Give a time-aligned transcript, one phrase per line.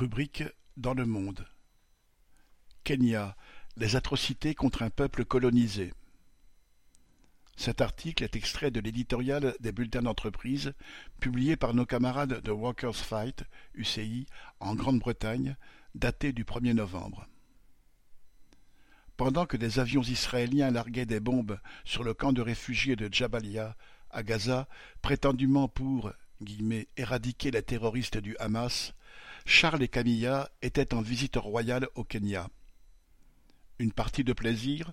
[0.00, 0.44] Rubrique
[0.78, 1.46] dans le monde.
[2.84, 3.36] Kenya,
[3.76, 5.92] les atrocités contre un peuple colonisé.
[7.54, 10.72] Cet article est extrait de l'éditorial des bulletins d'entreprise
[11.20, 13.44] publié par nos camarades de Workers Fight,
[13.74, 14.24] UCI,
[14.58, 15.54] en Grande-Bretagne,
[15.94, 17.28] daté du 1er novembre.
[19.18, 23.76] Pendant que des avions israéliens larguaient des bombes sur le camp de réfugiés de Jabalia,
[24.10, 24.66] à Gaza,
[25.02, 26.10] prétendument pour
[26.96, 28.94] éradiquer les terroristes du Hamas,
[29.52, 32.48] Charles et Camilla étaient en visite royale au Kenya.
[33.80, 34.92] Une partie de plaisir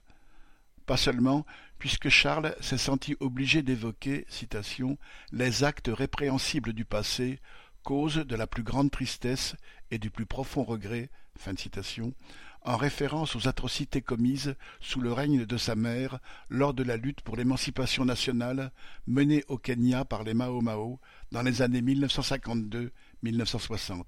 [0.88, 1.46] Pas seulement,
[1.78, 4.98] puisque Charles s'est senti obligé d'évoquer, citation,
[5.32, 7.40] les actes répréhensibles du passé,
[7.84, 9.56] cause de la plus grande tristesse
[9.92, 12.16] et du plus profond regret, fin citation,
[12.64, 16.18] en référence aux atrocités commises sous le règne de sa mère
[16.50, 18.72] lors de la lutte pour l'émancipation nationale
[19.06, 21.00] menée au Kenya par les Mao
[21.32, 24.04] dans les années 1952-1960.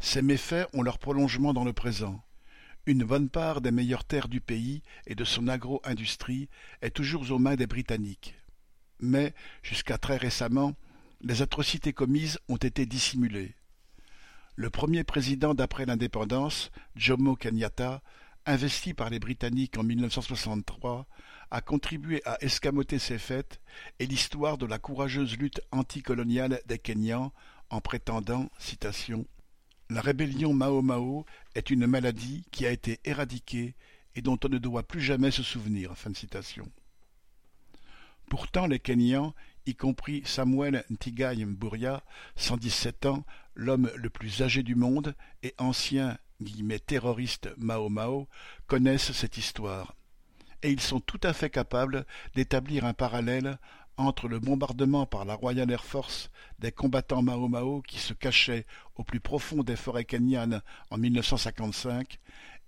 [0.00, 2.24] Ces méfaits ont leur prolongement dans le présent.
[2.86, 6.48] Une bonne part des meilleures terres du pays et de son agro-industrie
[6.80, 8.34] est toujours aux mains des Britanniques.
[8.98, 10.74] Mais, jusqu'à très récemment,
[11.20, 13.54] les atrocités commises ont été dissimulées.
[14.56, 18.02] Le premier président d'après l'indépendance, Jomo Kenyatta,
[18.46, 21.06] investi par les Britanniques en 1963,
[21.50, 23.60] a contribué à escamoter ces faits
[23.98, 27.32] et l'histoire de la courageuse lutte anticoloniale des Kenyans
[27.68, 29.26] en prétendant, citation,
[29.90, 33.74] La rébellion Mao Mao est une maladie qui a été éradiquée
[34.14, 35.94] et dont on ne doit plus jamais se souvenir.
[38.28, 39.34] Pourtant, les Kenyans,
[39.66, 42.04] y compris Samuel Ntigai Mburia,
[42.36, 43.24] 117 ans,
[43.56, 46.16] l'homme le plus âgé du monde et ancien
[46.86, 48.28] terroriste Mao Mao,
[48.68, 49.96] connaissent cette histoire.
[50.62, 53.58] Et ils sont tout à fait capables d'établir un parallèle
[54.00, 59.04] entre le bombardement par la Royal Air Force des combattants Mao qui se cachaient au
[59.04, 62.18] plus profond des forêts kenyanes en 1955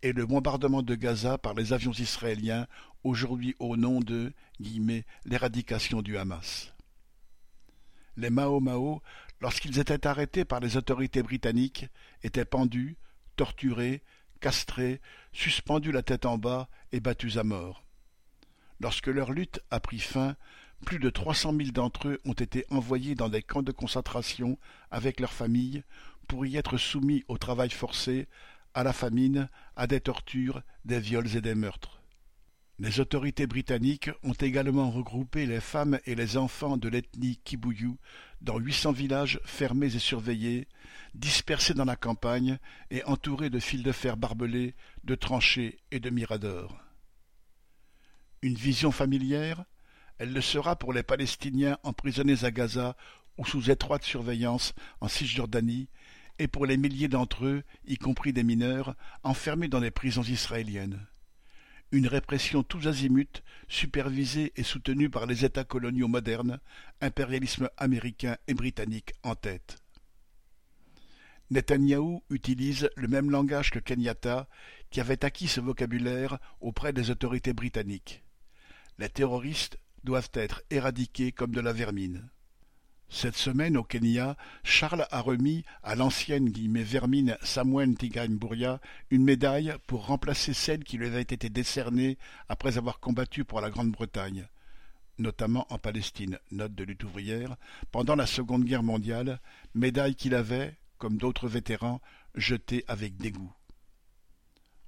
[0.02, 2.66] et le bombardement de Gaza par les avions israéliens
[3.04, 4.32] aujourd'hui au nom de
[5.24, 6.72] l'éradication du Hamas.
[8.16, 9.02] Les Mao,
[9.40, 11.86] lorsqu'ils étaient arrêtés par les autorités britanniques,
[12.22, 12.96] étaient pendus,
[13.36, 14.02] torturés,
[14.40, 15.00] castrés,
[15.32, 17.84] suspendus la tête en bas et battus à mort.
[18.80, 20.36] Lorsque leur lutte a pris fin,
[20.84, 24.58] plus de trois cent mille d'entre eux ont été envoyés dans des camps de concentration
[24.90, 25.82] avec leurs familles
[26.28, 28.28] pour y être soumis au travail forcé,
[28.74, 32.00] à la famine, à des tortures, des viols et des meurtres.
[32.78, 37.96] Les autorités britanniques ont également regroupé les femmes et les enfants de l'ethnie Kibuyu
[38.40, 40.66] dans huit cents villages fermés et surveillés,
[41.14, 42.58] dispersés dans la campagne
[42.90, 46.76] et entourés de fils de fer barbelés, de tranchées et de miradors.
[48.40, 49.64] Une vision familière
[50.22, 52.96] Elle le sera pour les Palestiniens emprisonnés à Gaza
[53.38, 55.88] ou sous étroite surveillance en Cisjordanie,
[56.38, 58.94] et pour les milliers d'entre eux, y compris des mineurs,
[59.24, 61.04] enfermés dans les prisons israéliennes
[61.90, 66.60] une répression tous azimuts, supervisée et soutenue par les États coloniaux modernes,
[67.00, 69.76] impérialisme américain et britannique en tête.
[71.50, 74.48] Netanyahou utilise le même langage que Kenyatta,
[74.90, 78.22] qui avait acquis ce vocabulaire auprès des autorités britanniques.
[78.98, 82.28] Les terroristes doivent être éradiqués comme de la vermine.
[83.14, 86.50] Cette semaine, au Kenya, Charles a remis à l'ancienne
[86.82, 88.26] vermine Samuel Ntigai
[89.10, 92.16] une médaille pour remplacer celle qui lui avait été décernée
[92.48, 94.48] après avoir combattu pour la Grande-Bretagne,
[95.18, 97.56] notamment en Palestine, note de lutte ouvrière,
[97.90, 99.40] pendant la Seconde Guerre mondiale,
[99.74, 102.00] médaille qu'il avait, comme d'autres vétérans,
[102.34, 103.52] jetée avec dégoût.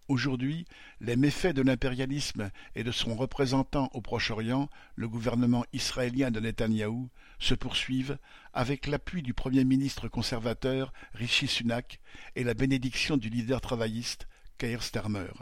[0.06, 0.66] Aujourd'hui,
[1.00, 7.08] les méfaits de l'impérialisme et de son représentant au Proche-Orient, le gouvernement israélien de Netanyahou,
[7.38, 8.18] se poursuivent
[8.52, 12.00] avec l'appui du Premier ministre conservateur Rishi Sunak
[12.36, 14.28] et la bénédiction du leader travailliste
[14.58, 15.32] Keir Starmer.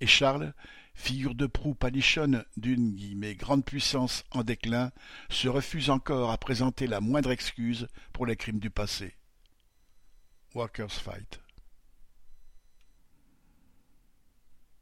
[0.00, 0.52] Et Charles,
[0.94, 2.96] figure de proue palichonne d'une
[3.34, 4.90] grande puissance en déclin,
[5.28, 9.14] se refuse encore à présenter la moindre excuse pour les crimes du passé.
[10.56, 11.40] Walker's Fight